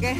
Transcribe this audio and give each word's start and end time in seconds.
ke 0.00 0.16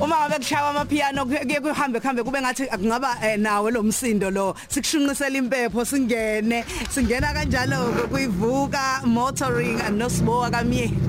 uma 0.00 0.16
ngabe 0.16 0.36
kushawa 0.38 0.70
amapiano 0.70 1.26
kuye 1.26 1.60
kuhambe 1.60 2.00
kuhambe 2.00 2.22
kube 2.22 2.40
ngathi 2.40 2.66
kungaba 2.66 3.16
eh, 3.22 3.38
nawe 3.38 3.70
lo 3.70 3.82
msindo 3.82 4.30
lo 4.30 4.54
sikushunqisela 4.68 5.38
impepho 5.38 5.84
singene 5.84 6.64
singena 6.90 7.32
kanjalo 7.32 7.92
kuyivuka 8.10 9.00
motoring 9.04 9.78
nosibowa 9.92 10.50
kamye 10.50 10.90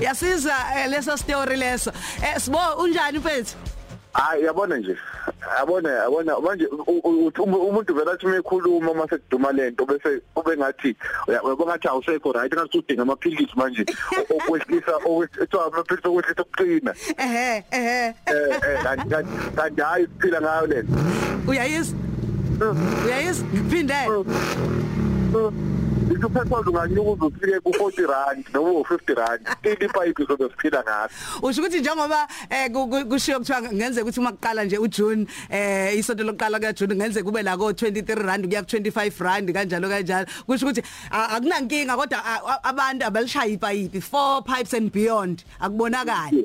Yasiza 0.00 0.54
eh, 0.76 0.88
leso 0.90 1.16
story 1.16 1.56
leso. 1.56 1.92
Eh 2.22 2.38
sibo 2.40 2.58
unjani 2.78 3.18
mfethu? 3.18 3.56
hayi 4.14 4.44
yabona 4.44 4.76
nje 4.76 4.96
yabona 5.58 5.90
yabona 5.90 6.40
manje 6.40 6.66
uthi 6.66 7.40
umuntu 7.40 7.94
vela 7.94 8.12
athi 8.12 8.26
mekhuluma 8.26 8.90
uma 8.90 9.08
sekuduma 9.08 9.52
lento 9.52 9.86
bese 9.86 10.20
ube 10.36 10.56
ngathi 10.56 10.96
uyabona 11.28 11.72
ngathi 11.72 11.88
awusekho 11.88 12.32
right 12.32 12.52
ngathi 12.52 12.78
udinga 12.78 13.02
amaphilisi 13.02 13.56
manje 13.56 13.84
okwehlisa 14.30 14.96
okwehlisa 14.96 15.58
amaphilisi 15.66 16.08
okwehlisa 16.08 16.42
ukuqina 16.42 16.94
ehe 17.18 17.64
ehe. 17.70 18.14
Eh 18.26 18.82
kanti 18.82 19.08
kanti 19.56 19.80
hayi 19.82 20.06
siphila 20.06 20.40
ngayo 20.40 20.66
lento. 20.66 20.92
Uyayizwa 21.48 21.98
uyayizwa 23.04 23.46
kuphinde 23.48 23.94
Isho 26.04 26.28
petrol 26.28 26.68
unganyuka 26.68 27.10
uzofike 27.10 27.60
ku40 27.64 28.06
rand 28.06 28.44
noma 28.52 28.70
u50 28.70 29.14
rand. 29.14 29.46
Ini 29.64 29.88
pipe 29.88 30.24
zobe 30.24 30.48
siphila 30.50 30.82
ngaso. 30.82 31.14
Usho 31.42 31.62
ukuthi 31.62 31.80
njengoba 31.80 32.28
eh 32.50 32.70
kushiyo 33.08 33.38
kuthiwa 33.38 33.62
ngenze 33.62 34.02
ukuthi 34.02 34.20
uma 34.20 34.32
kuqala 34.32 34.64
nje 34.64 34.78
uJune 34.78 35.26
eh 35.50 35.98
isonto 35.98 36.24
lokuqala 36.24 36.60
kaJune 36.60 36.94
ngenze 36.94 37.22
kube 37.22 37.42
la 37.42 37.56
ko 37.56 37.72
23 37.72 38.14
rand 38.26 38.46
kuya 38.46 38.62
ku 38.62 38.68
25 38.76 39.24
rand 39.24 39.52
kanjalo 39.52 39.88
kanjalo. 39.88 40.26
Kusho 40.46 40.66
ukuthi 40.66 40.82
akunankinga 41.10 41.96
kodwa 41.96 42.18
abantu 42.62 43.06
abalishaya 43.06 43.46
ipipe 43.46 44.00
4 44.00 44.42
pipes 44.42 44.74
and 44.74 44.92
beyond 44.92 45.44
akubonakala. 45.60 46.44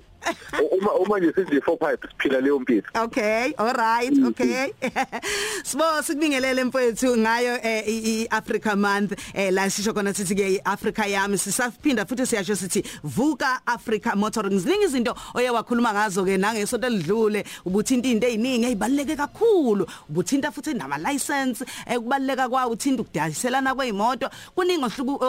Uma 0.72 0.94
uma 0.94 1.20
nje 1.20 1.34
sithi 1.36 1.62
four 1.62 1.78
pipe 1.78 2.08
siphila 2.08 2.42
leyo 2.42 2.60
mpilo. 2.60 2.84
Okay 2.96 3.54
all 3.58 3.74
right 3.74 4.14
okay. 4.26 4.74
Sibo 5.64 5.84
sikubingelele 6.04 6.64
mfowethu 6.64 7.18
ngayo 7.18 7.60
i 7.88 8.28
Africa 8.32 8.76
month 8.76 9.14
eh 9.34 9.52
la 9.54 9.70
sisho 9.70 9.94
kona 9.94 10.14
sithi 10.14 10.36
ke 10.36 10.62
Africa 10.66 11.08
yami 11.08 11.38
sisaphinda 11.38 12.06
futhi 12.06 12.26
siyasho 12.26 12.56
sithi 12.56 12.84
vuka 13.04 13.62
Africa 13.66 14.16
motoring 14.16 14.60
ziningi 14.60 14.84
izinto 14.84 15.16
oye 15.34 15.50
wakhuluma 15.50 15.94
ngazo 15.94 16.26
ke 16.26 16.38
nangesonto 16.38 16.88
elidlule 16.88 17.44
ubuthinta 17.66 18.10
into 18.10 18.28
eziningi 18.28 18.66
ezibaleke 18.66 19.16
kakhulu. 19.16 19.88
Ubuthinta 20.10 20.52
futhi 20.52 20.74
nama 20.74 20.98
license 20.98 21.66
ekubaleka 21.86 22.50
kwawo 22.50 22.72
uthinta 22.72 23.02
ukudayiselana 23.02 23.76
kweimoto 23.76 24.30
kuningi 24.56 24.86
ohluku 24.86 25.26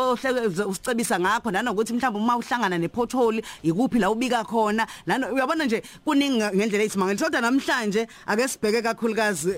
usicebisa 0.69 1.21
ngakho 1.21 1.51
nanokuthi 1.51 1.93
mhlawumbe 1.93 2.19
uma 2.19 2.37
uhlangana 2.37 2.79
ne 2.79 2.89
pothole 2.89 3.43
ikuphi 3.63 3.99
la 3.99 4.11
ubika 4.11 4.45
khona 4.45 4.80
khona. 4.81 4.87
Lana 5.07 5.33
uyabona 5.33 5.65
nje 5.65 5.83
kuningi 6.05 6.45
ngendlela 6.57 6.85
eyisimangele 6.85 7.19
kodwa 7.19 7.41
namhlanje 7.41 8.07
ake 8.27 8.49
sibheke 8.49 8.83
kakhulukazi 8.83 9.53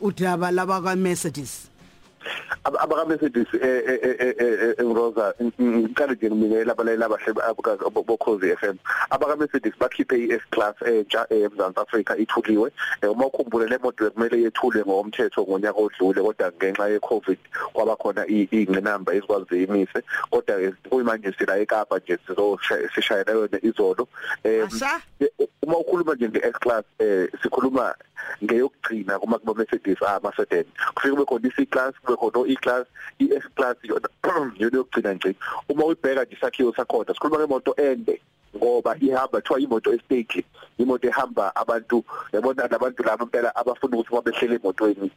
udaba 0.00 0.50
laba 0.50 0.80
kwa 0.80 0.96
Mercedes 0.96 1.70
abaka 2.64 3.04
Mercedes 3.04 3.48
eh 3.54 4.74
Rosa 4.78 5.34
ngicela 5.60 6.14
nje 6.14 6.30
ngibingelela 6.30 6.72
abalaleli 6.72 7.04
abahle 7.04 7.32
bokhozi 8.06 8.56
FM 8.56 8.76
abaka 9.10 9.36
Mercedes 9.36 9.72
bakhiphe 9.78 10.16
iS 10.16 10.42
class 10.50 10.74
entsha 10.82 11.26
eMzantsi 11.30 11.80
Afrika 11.80 12.16
ithuliwe 12.16 12.70
uma 13.02 13.26
ukhumbule 13.26 13.66
le 13.68 13.78
moto 13.78 14.10
kumele 14.10 14.42
yethulwe 14.42 14.84
ngomthetho 14.84 15.42
ngonyaka 15.42 15.78
odlule 15.78 16.22
kodwa 16.22 16.52
ngenxa 16.52 16.88
ye 16.88 16.98
COVID 17.00 17.38
kwaba 17.72 17.96
khona 17.96 18.26
ingqinamba 18.26 19.14
ezikwazi 19.14 19.62
imise 19.62 20.02
kodwa 20.30 20.72
kuyimanje 20.90 21.32
sila 21.38 21.58
eKapa 21.58 21.98
nje 21.98 22.18
sizoshayela 22.26 23.32
yona 23.32 23.58
izolo. 23.62 24.08
Uma 25.62 25.78
ukhuluma 25.78 26.14
nje 26.14 26.28
nge 26.28 26.38
S 26.38 26.58
class 26.60 26.84
sikhuluma 27.42 27.94
ngeyokugcina 28.44 29.18
kuma 29.18 29.38
kuba 29.38 29.54
Mercedes 29.54 30.02
ama 30.02 30.32
sedan 30.36 30.64
kufike 30.94 31.14
kube 31.14 31.24
khona 31.24 31.48
i 31.48 31.50
C 31.56 31.66
class 31.66 31.94
kube 32.04 32.16
khona 32.16 32.48
i 32.48 32.56
class 32.56 32.86
i 33.18 33.26
S 33.34 33.44
class 33.56 33.76
yona 33.82 34.08
yona 34.60 34.76
yokugcina 34.76 35.14
nje. 35.14 35.34
Uma 35.68 35.84
uyibheka 35.84 36.24
nje 36.24 36.36
isakhiwo 36.36 36.74
sakhona 36.76 37.14
sikhuluma 37.14 37.38
ngemoto 37.38 37.74
ende 37.76 38.20
ngoba 38.56 38.96
ihamba 39.00 39.40
thiwa 39.40 39.60
imoto 39.60 39.92
estate 39.92 40.44
imoto 40.78 41.08
ehamba 41.08 41.56
abantu 41.56 42.04
yabona 42.32 42.68
labantu 42.68 43.02
laba 43.02 43.24
impela 43.24 43.56
abafuna 43.56 43.96
ukuthi 43.96 44.14
babehlele 44.14 44.54
emotweni 44.56 45.10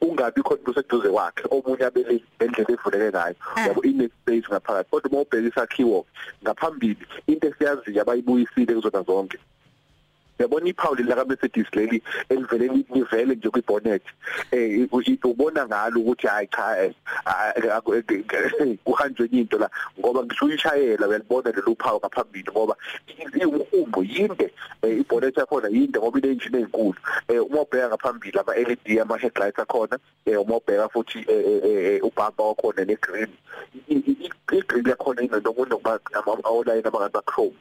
ungabi 0.00 0.42
khona 0.42 0.62
kuseduze 0.64 1.08
kwakhe 1.08 1.44
omunye 1.50 1.84
abele 1.84 2.22
endlela 2.40 2.72
evuleke 2.72 3.10
ngayo. 3.10 3.36
Yabo 3.66 3.82
ine 3.82 4.08
space 4.08 4.48
ngaphakathi. 4.48 4.90
Kodwa 4.90 5.10
uma 5.10 5.20
ubheka 5.20 5.48
isakhiwo 5.48 6.06
ngaphambili 6.42 7.06
into 7.26 7.48
esiyaziyo 7.48 8.02
abayibuyisile 8.02 8.74
kuzona 8.74 9.02
zonke. 9.02 9.38
Yabona 10.42 10.68
iphawuli 10.68 11.02
la 11.02 11.24
Mercedes 11.24 11.66
leli 11.72 12.02
elivele 12.28 12.84
livele 12.94 13.34
nje 13.34 13.50
kwibonnet. 13.50 14.02
Eh 14.50 14.88
ubona 15.24 15.66
ngalo 15.66 16.00
ukuthi 16.00 16.26
hayi 16.26 16.48
cha 16.48 16.92
kuhanjwe 18.84 19.28
into 19.32 19.58
la 19.58 19.70
ngoba 19.98 20.24
ngisho 20.24 20.46
uyishayela 20.46 21.08
uyalibona 21.08 21.50
lelo 21.50 21.74
phawu 21.78 21.98
ngaphambili 21.98 22.50
ngoba 22.50 22.76
iwumhumbo 23.40 24.02
yinde 24.02 24.52
ibonnet 24.82 25.36
yakhona 25.36 25.68
yinde 25.68 25.98
ngoba 25.98 26.18
ine 26.18 26.28
engine 26.28 26.58
enkulu 26.58 26.94
uma 27.28 27.60
ubheka 27.62 27.88
ngaphambili 27.88 28.38
ama 28.38 28.54
LED 28.54 29.00
ama 29.00 29.18
headlights 29.18 29.58
akhona 29.58 29.98
uma 30.26 30.56
ubheka 30.56 30.88
futhi 30.88 31.18
ubamba 32.02 32.44
wakhona 32.44 32.84
ne 32.84 32.96
green 32.96 33.32
i-green 33.88 34.88
yakhona 34.88 35.22
inokuthi 35.22 35.70
nokuba 35.70 36.00
ama-outline 36.12 36.86
abangaba 36.86 37.22
chrome 37.22 37.56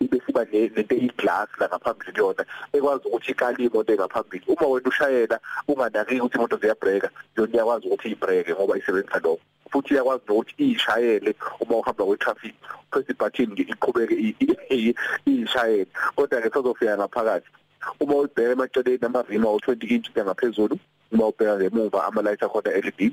ibe 0.00 0.20
siba 0.26 0.44
lento 0.44 0.94
eyiglass 0.94 1.48
la 1.60 1.68
ngaphambili 1.68 2.12
kuyona 2.12 2.44
ekwazi 2.72 3.08
ukuthi 3.08 3.30
ikali 3.32 3.64
imoto 3.64 3.92
engaphambili 3.92 4.44
uma 4.48 4.66
wena 4.66 4.88
ushayela 4.88 5.40
unganaki 5.68 6.20
ukuthi 6.20 6.36
imoto 6.36 6.56
ziyabreka 6.56 7.08
yona 7.36 7.54
iyakwazi 7.54 7.86
ukuthi 7.86 8.08
ibreke 8.08 8.52
ngoba 8.54 8.78
isebenzisa 8.78 9.18
lokho. 9.24 9.40
Futhi 9.70 9.94
iyakwazi 9.94 10.22
ukuthi 10.28 10.54
ishayele 10.58 11.34
uma 11.60 11.76
uhamba 11.76 12.04
kwetraffic 12.04 12.54
press 12.90 13.06
button 13.18 13.50
iqhubeke 13.56 14.14
ishayele 15.26 15.86
kodwa 16.16 16.40
ke 16.42 16.50
sozofika 16.50 16.96
ngaphakathi 16.96 17.48
uma 18.00 18.14
ubheka 18.14 18.52
emaceleni 18.52 19.06
amavima 19.06 19.48
u20 19.48 19.92
inch 19.94 20.10
ngaphezulu 20.10 20.78
uma 21.12 21.26
ubheka 21.26 21.56
ngemuva 21.56 22.04
ama 22.06 22.22
lights 22.22 22.42
akhona 22.42 22.70
LED 22.70 23.12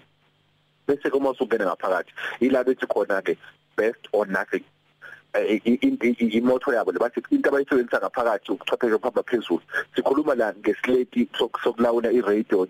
bese 0.88 1.09
kuma 1.09 1.29
usungena 1.29 1.66
ngaphakathi 1.66 2.12
ila 2.40 2.63
bethi 2.63 2.85
khona 2.88 3.22
ke 3.22 3.38
best 3.78 4.07
or 4.12 4.25
nothing. 4.28 4.63
Imoto 5.34 6.74
yabo 6.74 6.92
lebathi 6.92 7.22
into 7.32 7.50
abayisebenzisa 7.50 8.00
ngaphakathi 8.00 8.52
ukuchwepheshe 8.52 8.96
okuhamba 8.96 9.24
phezulu 9.24 9.62
sikhuluma 9.96 10.36
la 10.36 10.54
ngeslate 10.54 11.28
sokulawula 11.64 12.12
iradio 12.12 12.68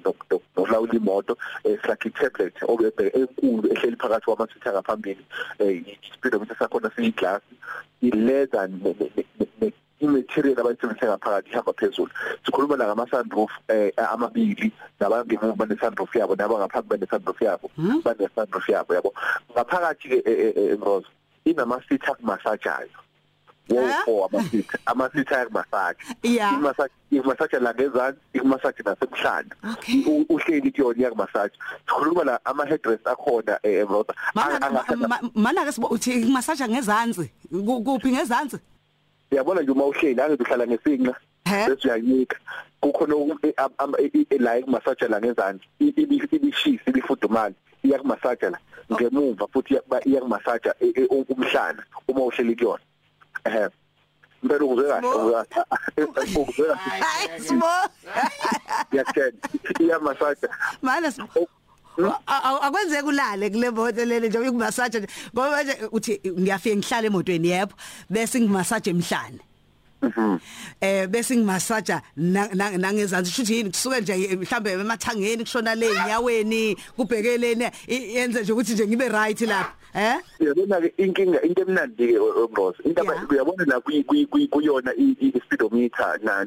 nokulawula 0.56 0.94
imoto 0.94 1.38
eslaki 1.64 2.10
tablet 2.10 2.56
obebe 2.64 3.12
enkulu 3.20 3.68
ehleli 3.74 3.96
phakathi 3.96 4.26
kwamasitha 4.26 4.72
ngaphambili 4.72 5.26
ispeedometer 5.60 6.58
sakhona 6.58 6.92
siyiglass 6.96 7.44
ileather 8.02 8.70
imaterial 10.04 10.60
abayisebenzisa 10.60 11.08
ngaphakathi 11.08 11.50
ihamba 11.50 11.74
phezulu. 11.74 12.12
Sikhuluma 12.46 12.78
la 12.78 12.86
ngama 12.88 13.08
sunroof 13.08 13.52
eh 13.68 13.92
amabili 14.12 14.72
nabangemuva 15.00 15.56
bane 15.56 15.76
sunroof 15.80 16.16
yabo 16.16 16.36
nabangaphambi 16.36 16.90
bane 16.90 17.08
sunroof 17.08 17.42
yabo 17.42 17.72
bane 18.04 18.28
sunroof 18.36 18.70
yabo 18.70 18.94
yabo. 18.94 19.14
Ngaphakathi 19.52 20.10
ke 20.10 20.20
Rose 20.82 21.08
inama-seat 21.46 22.10
akumasajayo 22.10 23.04
wo 23.70 24.26
ama-seat 24.26 24.66
ama-seat 24.86 25.32
ayakumasaja 25.32 25.98
imasaja 26.24 26.94
imasaja 27.12 27.60
la 27.60 27.74
ngezansi 27.74 28.20
ikumasaja 28.34 28.84
nasemhlanje 28.86 29.56
uhleli 30.30 30.72
kuyona 30.72 31.00
iyakumasaja 31.00 31.56
sikhuluma 31.88 32.24
la 32.24 32.46
ama-headrest 32.46 33.08
akhona 33.08 33.60
eMrosa 33.64 34.14
mana 35.36 35.66
ke 35.66 35.82
uthi 35.90 36.12
ikumasaja 36.22 36.68
ngezansi 36.68 37.32
kuphi 37.86 38.12
ngezansi 38.12 38.58
uyabona 39.32 39.62
nje 39.62 39.72
uma 39.72 39.86
uhleli 39.86 40.22
angithi 40.22 40.44
uhlala 40.44 40.68
ngesinqa 40.68 41.16
bese 41.68 41.88
uyayinika 41.88 42.38
kukhona 42.82 43.16
la 44.40 44.58
ekumasaja 44.58 45.08
la 45.08 45.20
ngezansi 45.22 45.66
ibishisa 45.80 46.90
ibifudumala 46.90 47.56
iyakumasaja 47.84 48.50
la. 48.50 48.60
Ngemuva 48.92 49.48
futhi 49.54 49.78
iyakumasaja 50.06 50.76
umhlana 51.30 51.84
uma 52.08 52.22
uhleli 52.26 52.56
kuyona. 52.56 52.84
Ehe. 53.46 53.70
Impela 54.44 54.66
ukuzwe 54.66 54.90
kahle 54.90 55.08
ukuzwe 56.36 56.68
kahle. 56.68 57.40
Simo 57.40 57.66
yakhe 58.92 59.34
iyamasaja 59.80 60.50
mana 60.82 61.14
akwenzeka 62.62 63.08
ulale 63.08 63.50
kule 63.50 63.70
moto 63.70 64.06
lele 64.06 64.30
nje 64.30 64.40
ukumasaja 64.40 65.08
ngoba 65.34 65.52
manje 65.52 65.78
uthi 65.92 66.22
ngiyafika 66.40 66.76
ngihlala 66.76 67.08
emotweni 67.08 67.48
yepho 67.48 67.76
bese 68.10 68.42
ngimasaje 68.42 68.90
emhlane 68.90 69.40
eh 70.82 71.08
bese 71.08 71.36
ngimasaja 71.36 72.02
nangezansi. 72.18 73.32
Shuthi 73.32 73.54
yini? 73.56 73.70
Kusuke 73.70 74.02
nje 74.02 74.36
mhlambe 74.36 74.72
emathangeni 74.72 75.44
kushona 75.44 75.76
le 75.76 75.88
enyaweni 75.88 76.78
kubhekelene 76.96 77.72
yenze 77.88 78.42
nje 78.42 78.52
ukuthi 78.52 78.74
nje 78.74 78.88
ngibe 78.88 79.10
right 79.10 79.42
lapha 79.42 79.74
eh? 79.94 80.18
Yabona 80.40 80.82
ke 80.82 80.94
inkinga 80.98 81.42
into 81.46 81.62
emnandi 81.62 82.08
ke 82.10 82.18
Rose 82.58 82.78
into 82.84 83.02
uyabona 83.30 83.66
la 83.66 83.80
kuyona 83.80 84.92
i-speedometer 84.98 86.20
na 86.24 86.46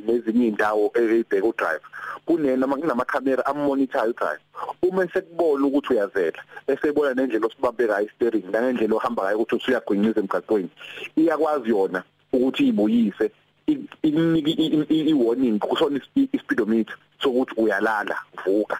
nezinye 0.00 0.48
indawo 0.48 0.92
ebheka 0.94 1.46
udrive 1.46 1.82
kunena 2.26 2.66
kunama 2.66 3.04
camera 3.04 3.46
ammonitor 3.46 4.08
udrive 4.08 4.40
uma 4.82 5.08
sekubona 5.12 5.66
ukuthi 5.66 5.92
uyazela 5.92 6.42
esebona 6.66 7.14
nendlela 7.14 7.46
osibambe 7.46 7.84
ngayo 7.84 8.08
steering 8.14 8.50
nangendlela 8.50 8.94
ohamba 8.96 9.22
ngayo 9.22 9.36
ukuthi 9.38 9.56
usuyagwinyuza 9.56 10.20
emgaqweni 10.20 10.70
iyakwazi 11.16 11.70
yona. 11.70 12.04
Ukuthi 12.36 12.68
ibuyise 12.68 13.30
iniki 14.02 14.52
i-warning 15.12 15.58
kusona 15.58 16.00
i-speedometer 16.14 16.96
sokuthi 17.22 17.52
uyalala 17.56 18.16
vuka. 18.44 18.78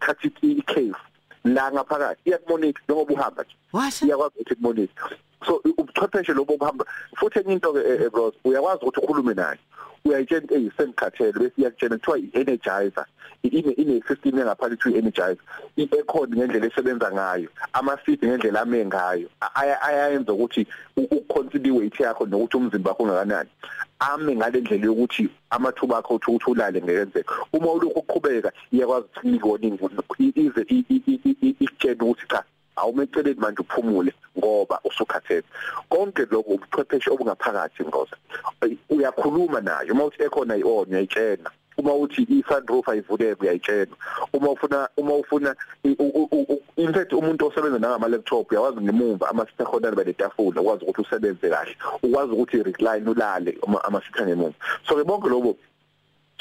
Thatha 0.00 0.28
i-cave 0.42 0.98
la 1.44 1.72
ngaphakathi 1.72 2.20
iyakumonita 2.28 2.80
njengoba 2.84 3.12
uhamba 3.14 3.42
nje 3.42 4.06
iyakwazi 4.06 4.34
ukuthi 4.34 4.54
kumonita 4.54 5.02
so 5.46 5.60
ubuchwepheshe 5.78 6.32
lobo 6.32 6.56
buhamba 6.56 6.84
futhi 7.16 7.38
enye 7.38 7.52
into 7.52 7.72
ke 7.72 7.78
eh, 7.78 8.00
eh, 8.02 8.10
bros 8.10 8.34
uyakwazi 8.44 8.82
ukuthi 8.82 9.00
ukhulume 9.00 9.34
naye 9.34 9.58
uyayitshela 10.04 10.42
into 10.42 10.54
eyisemkhathele 10.54 11.32
bese 11.32 11.54
iyakutshela 11.58 11.96
kuthiwa 11.96 12.18
i-energizer 12.18 13.06
ine 13.42 13.72
ine 13.72 14.02
system 14.08 14.38
engaphakathi 14.38 14.76
kuthiwa 14.76 14.94
i-energizer 14.94 15.44
i-aircon 15.76 16.30
ngendlela 16.36 16.66
esebenza 16.66 17.12
ngayo 17.12 17.48
ama-seat 17.72 18.24
ngendlela 18.24 18.60
ame 18.60 18.86
ngayo 18.86 19.28
ayayenza 19.86 20.32
ukuthi 20.32 20.66
uconsider 20.96 21.72
weight 21.72 22.00
yakho 22.00 22.26
nokuthi 22.26 22.56
umzimba 22.56 22.90
wakho 22.90 23.02
ungakanani 23.02 23.50
ame 23.98 24.36
ngalendlela 24.36 24.86
yokuthi 24.86 25.28
amathuba 25.50 25.98
akho 25.98 26.14
ukuthi 26.14 26.50
ulale 26.50 26.82
ngeyenzeka 26.82 27.34
uma 27.52 27.72
ulokhu 27.72 27.98
uqhubeka 27.98 28.52
iyakwazi 28.72 29.06
ukunika 29.06 29.46
warning 29.46 29.78
ize 30.18 30.62
ikutshela 31.60 32.04
ukuthi 32.04 32.26
cha 32.28 32.44
awumeceleni 32.76 33.40
manje 33.40 33.60
uphumule 33.62 34.12
ngoba 34.38 34.80
usukhathele. 34.84 35.44
Konke 35.88 36.26
lokho 36.30 36.50
ubuchwepheshe 36.54 37.10
obungaphakathi 37.10 37.84
ngoza 37.84 38.16
uyakhuluma 38.90 39.60
nayo 39.60 39.92
uma 39.92 40.04
uthi 40.04 40.22
ekhona 40.22 40.56
i-on 40.56 40.88
uyayitshena 40.88 41.50
uma 41.76 41.94
uthi 41.94 42.22
i-sunroof 42.22 42.88
ayivuleke 42.88 43.42
uyayitshena. 43.42 43.94
Uma 44.32 44.50
ufuna 44.50 44.88
uma 44.96 45.14
ufuna 45.14 45.54
in 46.76 46.92
fact 46.92 47.12
umuntu 47.12 47.46
osebenza 47.46 47.78
ngama 47.78 48.08
laptop 48.08 48.50
uyawazi 48.50 48.80
ngemumva 48.80 49.28
ama 49.30 49.46
stakeholder 49.46 49.94
beletafula 49.94 50.60
ukwazi 50.60 50.84
ukuthi 50.84 51.00
usebenze 51.00 51.50
kahle 51.50 51.76
ukwazi 52.02 52.32
ukuthi 52.32 52.62
recline 52.62 53.10
ulale 53.10 53.58
ama 53.84 54.02
sitha 54.02 54.26
ngemumva 54.26 54.54
so 54.88 54.96
ke 54.96 55.04
bonke 55.04 55.28
lobo 55.28 55.56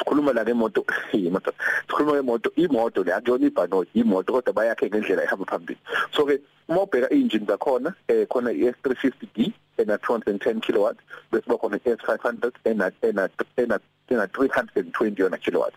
sikhuluma 0.01 0.33
la 0.33 0.43
ngemoto. 0.43 0.85
Imoto 1.13 1.53
sikhuluma 1.87 2.13
ngemoto. 2.13 2.51
Imoto 2.55 3.03
le 3.03 3.13
akuyona 3.13 3.47
ibhanoyi 3.47 3.87
imoto 3.93 4.33
kodwa 4.33 4.53
bayakhe 4.53 4.89
ngendlela 4.89 5.23
ehamba 5.23 5.45
phambili. 5.45 5.79
So 6.11 6.25
ke 6.25 6.41
uma 6.67 6.83
ubheka 6.83 7.09
engine 7.11 7.45
zakhona 7.45 7.93
eh 8.07 8.25
khona 8.27 8.51
i-S350D 8.51 9.53
ena 9.77 9.97
210 9.97 10.61
kW 10.61 10.95
bese 11.31 11.47
bakhona 11.47 11.77
i-S500 11.77 12.51
ena 12.65 12.91
ena 13.01 13.29
ena 13.57 13.79
ena 14.09 14.25
320 14.25 15.19
yona 15.19 15.37
kilowatt. 15.37 15.73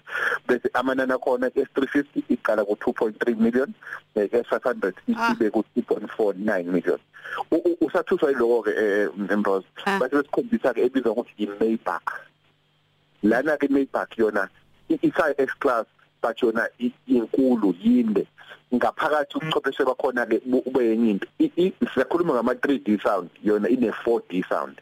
Bese 0.49 0.71
amanani 0.75 1.13
akhona 1.13 1.49
S350 1.49 2.23
iqala 2.29 2.65
ku 2.65 2.75
2.3 2.75 3.37
million 3.37 3.75
S500 4.17 4.93
ibe 5.09 5.51
ku 5.51 5.65
2.49 5.77 6.65
million. 6.65 6.99
Usathuswa 7.81 8.31
yiloko 8.31 8.63
ke 8.63 8.73
Ambrose 9.33 9.67
base 9.99 10.15
besikhombisa 10.17 10.75
ke 10.75 10.85
ebizwa 10.85 11.13
ukuthi 11.13 11.35
i-Maybach 11.39 12.34
lana 13.25 13.57
ke 13.57 13.69
Maybach 13.69 14.17
yona 14.19 14.49
isa 14.89 15.35
S 15.39 15.51
class 15.59 15.87
but 16.21 16.37
yona 16.37 16.69
inkulu 17.09 17.75
yinde. 17.83 18.27
Ngaphakathi 18.75 19.39
ubuchwepheshe 19.39 19.85
bakhona 19.85 20.27
ke 20.27 20.41
ube 20.47 20.85
yenye 20.85 21.11
into 21.11 21.27
siyakhuluma 21.95 22.35
ngama 22.35 22.55
3D 22.55 23.03
sound 23.03 23.31
yona 23.43 23.69
ine 23.69 23.91
4D 23.91 24.49
sound 24.49 24.81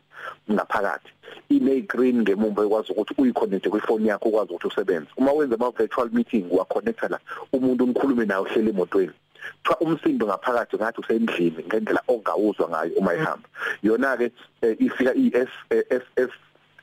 ngaphakathi. 0.51 1.11
Ine 1.51 1.81
green 1.83 2.23
ngemumva 2.23 2.65
ekwazi 2.65 2.93
ukuthi 2.93 3.15
uyiconnect 3.19 3.69
kwifoni 3.69 4.09
yakho 4.09 4.29
ukwazi 4.29 4.53
ukuthi 4.53 4.67
usebenze. 4.67 5.09
Uma 5.17 5.33
wenza 5.33 5.55
ama 5.55 5.71
virtual 5.71 6.11
meeting 6.13 6.47
wa 6.51 6.65
connecta 6.65 7.09
la 7.09 7.19
umuntu 7.53 7.85
onikhulume 7.85 8.27
naye 8.27 8.41
uhlele 8.41 8.71
emotweni. 8.71 9.13
Kuthiwa 9.65 9.81
umsindo 9.81 10.27
ngaphakathi 10.27 10.77
ngathi 10.77 11.01
usendlini 11.01 11.65
ngendlela 11.67 12.03
ongawuzwa 12.09 12.69
ngayo 12.69 12.93
uma 12.97 13.15
ihamba. 13.15 13.49
Yona 13.83 14.17
ke 14.17 14.33
eh, 14.63 14.77
ifika 14.79 15.15
i 15.15 15.31
S 15.35 15.49
F 15.71 16.03
F 16.17 16.31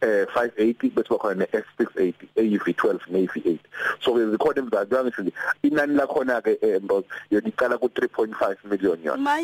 eh 0.01 0.25
580 0.35 0.95
bese 0.95 1.09
bakhona 1.09 1.35
ne 1.35 1.45
S680 1.45 2.13
AV12 2.37 2.99
ne 3.09 3.25
AV8 3.25 3.59
so 4.01 4.13
ke 4.13 4.25
zikhona 4.31 4.59
emzansi 4.59 4.95
ngisho 5.03 5.21
nje 5.21 5.33
inani 5.63 5.95
lakhona 5.95 6.41
ke 6.41 6.79
Mbozo 6.79 7.05
yona 7.31 7.47
iqala 7.47 7.77
ku 7.77 7.87
3.5 7.87 8.55
million 8.69 8.99
yona. 9.03 9.39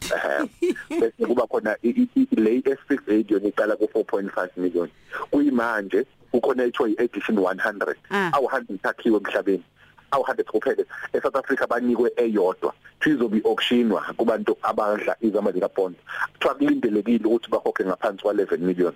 Bese 1.00 1.26
kuba 1.26 1.46
khona 1.46 1.76
le 1.82 2.60
S680 2.60 3.32
yona 3.32 3.48
iqala 3.48 3.76
ku 3.76 3.84
4.5 3.84 4.48
million. 4.56 4.88
Kuyimanje 5.30 6.04
ukhona 6.32 6.64
ethiwa 6.64 6.88
i-edition 6.88 7.36
100 7.36 7.94
awu 8.32 8.46
100 8.46 8.78
akhiwe 8.82 9.16
emhlabeni 9.16 9.64
awu 10.10 10.24
100 10.24 10.44
kuphela 10.44 10.84
eSouth 11.12 11.36
Africa 11.36 11.66
banikwe 11.68 12.12
eyodwa. 12.16 12.74
Izobe 13.06 13.40
auctionwa 13.44 14.02
kubantu 14.16 14.56
abadla 14.62 15.16
izama 15.20 15.52
zika 15.52 15.68
bond 15.68 15.96
kuthiwa 16.32 16.54
kulindelekile 16.54 17.24
ukuthi 17.24 17.50
bakhokhe 17.50 17.84
ngaphansi 17.84 18.22
kwa 18.22 18.34
11 18.34 18.58
million. 18.58 18.94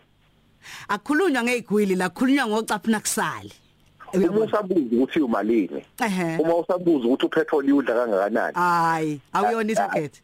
Akukhulunywa 0.88 1.42
ngezigwili 1.42 1.94
la 1.94 2.08
kukhulunywa 2.08 2.46
ngocaphuna 2.46 3.00
kusali 3.00 3.52
uma 4.14 4.44
usabuza 4.44 4.96
ukuthi 4.96 5.20
umalini 5.20 5.84
uma 6.38 6.56
usabuza 6.56 7.06
ukuthi 7.08 7.26
upetrol 7.26 7.72
udla 7.72 7.94
kangakanani. 7.94 8.54
Hayi 8.54 9.20
awuyona 9.32 9.72
isokhethe 9.72 10.20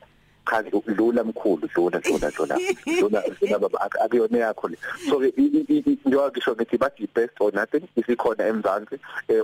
cha 0.51 0.65
udlula 0.73 1.25
mkhulu 1.25 1.69
dlula 1.75 1.99
dlula 2.01 2.31
dlula 2.31 2.57
dlula 2.87 3.23
dlula 3.41 3.59
baba 3.59 3.91
akuyona 4.05 4.39
yakho 4.39 4.69
le. 4.69 4.77
So 5.09 5.21
ke 5.21 5.33
njengoba 5.37 6.31
ngisho 6.31 6.55
ngithi 6.55 6.79
bathi 6.79 7.09
best 7.15 7.41
or 7.41 7.53
nothing 7.53 7.89
isikhona 7.97 8.47
emzansi. 8.47 8.99
Eh 9.29 9.43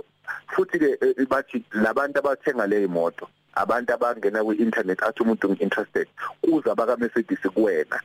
futhi 0.55 0.79
ke 0.79 0.97
eh, 1.01 1.27
bathi 1.27 1.63
labantu 1.73 2.19
abathenga 2.19 2.67
le 2.67 2.83
imoto 2.83 3.27
abantu 3.55 3.93
abangena 3.93 4.43
kwi-internet 4.43 5.03
athi 5.03 5.23
umuntu 5.23 5.49
ngi-interested 5.49 6.07
kuza 6.41 6.75
baka 6.75 6.97
Mercedes 6.97 7.39
kuwena 7.53 7.99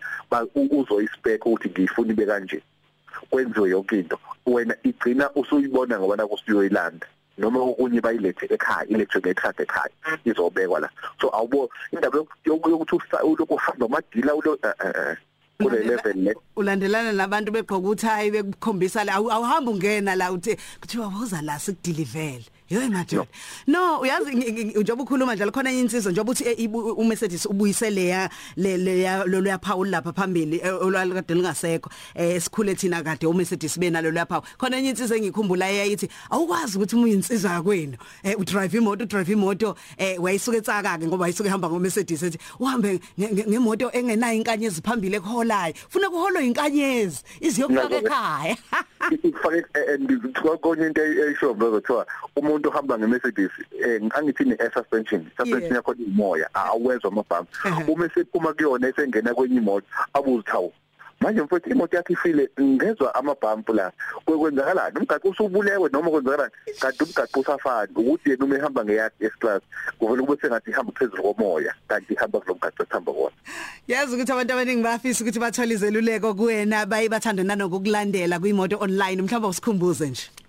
uzoyispec 0.54 1.46
ukuthi 1.46 1.68
ngiyifuna 1.68 2.12
ibe 2.12 2.26
kanje. 2.26 2.62
Kwenziwe 3.32 3.70
yonke 3.70 3.98
into 3.98 4.18
wena 4.46 4.74
igcina 4.82 5.30
usuyibona 5.34 5.98
ngoba 5.98 6.16
nakusiyoyilanda 6.16 7.06
noma 7.38 7.60
okunye 7.60 8.00
bayilethe 8.00 8.46
ekhaya 8.54 8.88
electric 8.88 9.36
card 9.40 9.60
ekhaya 9.60 9.90
izobekwa 10.24 10.80
la. 10.80 10.90
So 11.20 11.28
awubo 11.28 11.70
indaba 11.92 12.18
yokuthi 12.44 13.00
ulokhu 13.24 13.54
uhamba 13.54 13.86
amadila 13.86 14.34
ulo 14.34 14.58
eh, 14.62 14.74
eh, 14.84 14.92
eh, 14.96 15.16
kule 15.62 15.78
level 15.78 16.16
le. 16.16 16.34
ulandelana 16.56 17.12
nabantu 17.12 17.52
begqoka 17.52 17.88
uthayi 17.88 18.30
bekukhombisa 18.30 19.04
la 19.04 19.14
awuhamba 19.14 19.70
ungena 19.70 20.14
la 20.14 20.32
uthi 20.32 20.56
kuthiwa 20.80 21.08
woza 21.08 21.42
la 21.42 21.58
sikudilivele. 21.58 22.44
Yey 22.72 22.88
madoda. 22.88 23.26
No, 23.66 24.00
uyazi 24.00 24.34
njengoba 24.34 25.02
ukhuluma 25.02 25.34
njalo 25.34 25.52
khona 25.52 25.72
insizwa 25.72 26.12
njengoba 26.12 26.32
uthi 26.32 26.68
uMercedes 26.96 27.46
ubuyise 27.46 27.90
leya 27.90 28.30
le 28.56 28.76
lo 29.26 29.46
yaphawu 29.46 29.84
lapha 29.84 30.12
phambili 30.12 30.60
olwakade 30.80 31.34
lingasekho 31.34 31.90
eh 32.14 32.40
sikhule 32.40 32.74
thina 32.74 33.02
kade 33.02 33.26
uMercedes 33.26 33.78
benalo 33.78 34.10
lapha 34.10 34.40
khona 34.58 34.78
enye 34.78 34.90
insizwa 34.90 35.16
engikhumbula 35.16 35.70
eyayithi 35.70 36.08
awukwazi 36.30 36.78
ukuthi 36.78 36.96
uma 36.96 37.04
uyinsizwa 37.04 37.50
yakwenu 37.52 37.96
eh 38.22 38.38
udrive 38.38 38.78
imoto 38.78 39.04
udrive 39.04 39.32
imoto 39.32 39.76
eh 39.98 40.22
wayisuke 40.22 40.56
etsaka 40.56 40.98
ke 40.98 41.06
ngoba 41.06 41.22
wayisuke 41.22 41.48
hamba 41.48 41.68
ngoMercedes 41.68 42.22
ethi 42.22 42.38
uhambe 42.58 43.00
ngemoto 43.20 43.90
engenayo 43.92 44.36
inkanyezi 44.36 44.80
phambili 44.82 45.16
ekholayo 45.16 45.74
funa 45.88 46.10
kuholo 46.10 46.40
inkanyezi 46.40 47.22
iziyokufaka 47.40 47.96
ekhaya 47.96 48.56
ifake 49.22 49.64
and 49.92 50.08
konye 50.62 50.86
into 50.86 51.02
eyisho 51.02 51.54
bro 51.54 51.70
kuthiwa 51.70 52.06
umuntu 52.36 52.61
umuntu 52.62 52.68
ohamba 52.68 52.98
ngeMercedes 52.98 53.50
eh 53.84 54.00
angithi 54.14 54.44
ne 54.44 54.56
air 54.60 54.72
suspension 54.72 55.26
suspension 55.36 55.74
yakho 55.74 55.94
imoya 55.94 56.48
awezwa 56.54 57.10
amabhamu 57.10 57.48
uma 57.88 58.08
sephuma 58.14 58.52
kuyona 58.52 58.88
esengena 58.88 59.34
kwenye 59.34 59.56
imoto 59.56 59.86
abuzithawu 60.14 60.72
manje 61.20 61.42
mfowethu 61.42 61.70
imoto 61.70 61.96
yakhe 61.96 62.12
ifile 62.12 62.50
ngezwe 62.60 63.08
amabhampu 63.14 63.72
la 63.72 63.92
kwenzakalani? 64.24 64.98
Umgaqo 64.98 65.28
usubulewe 65.28 65.88
noma 65.92 66.10
kwenzakalani? 66.10 66.52
Kanti 66.80 67.04
umgaqo 67.04 67.40
usafani 67.40 67.92
ukuthi 67.96 68.30
yena 68.30 68.44
uma 68.44 68.56
ehamba 68.56 68.84
ngeyakhe 68.84 69.26
S-class 69.26 69.62
kuvela 69.98 70.22
kube 70.22 70.40
sengathi 70.42 70.70
ihamba 70.70 70.92
phezulu 70.92 71.22
komoya 71.22 71.74
kanti 71.88 72.14
ihamba 72.14 72.40
kulomgaqo 72.40 72.82
esihamba 72.82 73.12
kona 73.12 73.36
yazi 73.88 74.14
ukuthi 74.14 74.32
abantu 74.32 74.52
abaningi 74.52 74.82
bafisa 74.82 75.24
ukuthi 75.24 75.38
bathole 75.38 75.74
izeluleko 75.74 76.34
kuwena 76.34 76.86
bayi 76.86 77.08
bathanda 77.08 77.44
nanokukulandela 77.44 78.38
kuimoto 78.40 78.78
online. 78.80 79.22
Mhlawumbe 79.22 79.48
usikhumbuze 79.48 80.10
nje. 80.10 80.41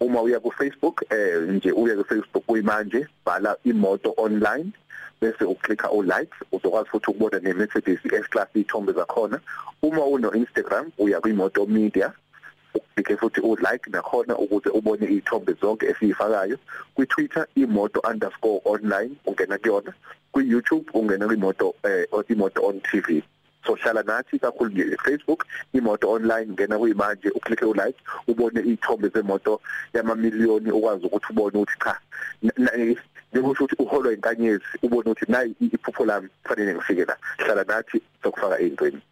Uma 0.00 0.20
uya 0.22 0.40
ku 0.40 0.50
Facebook 0.50 1.02
eh 1.10 1.40
nje 1.48 1.72
uya 1.72 1.96
ku 1.96 2.04
Facebook 2.04 2.44
kuyimanje 2.46 3.06
bhala 3.24 3.56
imoto 3.64 4.14
online 4.16 4.72
bese 5.20 5.44
uklikha 5.44 5.88
o 5.88 6.02
likes 6.02 6.38
uzokwazi 6.52 6.88
futhi 6.90 7.10
ukubona 7.10 7.40
ne 7.40 7.52
messages 7.52 7.98
S 8.04 8.28
class 8.30 8.48
ithombe 8.54 8.92
zakhona. 8.92 9.40
Uma 9.82 10.04
uno 10.04 10.32
Instagram 10.32 10.92
uya 10.98 11.20
kwimoto 11.20 11.66
media 11.66 12.12
uklikhe 12.74 13.16
futhi 13.16 13.40
u 13.40 13.56
like 13.56 13.90
nakhona 13.90 14.38
ukuze 14.38 14.68
ubone 14.68 15.06
izithombe 15.06 15.52
zonke 15.60 15.86
esiyifakayo. 15.86 16.58
Kwi 16.94 17.06
Twitter 17.06 17.46
imoto_online 17.56 19.10
ungena 19.26 19.58
kuyona. 19.58 19.92
Kwi 20.32 20.48
YouTube 20.48 20.90
ungena 20.94 21.26
kwimoto 21.26 21.74
eh 21.84 22.06
imoto 22.28 22.66
on 22.66 22.80
TV 22.80 23.22
so 23.66 23.74
hlala 23.74 24.02
nathi 24.02 24.38
kakhulu 24.38 24.70
nje 24.70 24.96
Facebook 25.04 25.46
imoto 25.72 26.10
online 26.10 26.52
ngena 26.52 26.78
kuyimanje 26.78 27.28
uklikhe 27.30 27.64
ulike 27.64 28.00
ubone 28.28 28.60
izithombe 28.60 29.08
zemoto 29.08 29.60
yamamiliyoni 29.94 30.70
ukwazi 30.70 31.06
ukuthi 31.06 31.26
ubone 31.30 31.56
ukuthi 31.58 31.78
cha 31.84 32.00
njengokusho 33.32 33.64
ukuthi 33.64 33.82
uholwa 33.82 34.12
inkanyezi 34.12 34.64
ubone 34.82 35.10
ukuthi 35.10 35.32
nayi 35.32 35.54
iphupho 35.60 36.04
lami 36.04 36.28
kufanele 36.42 36.74
ngifike 36.74 37.04
la 37.04 37.16
hlala 37.38 37.64
nathi 37.64 38.02
sokufaka 38.22 38.60
ezintweni 38.60 39.02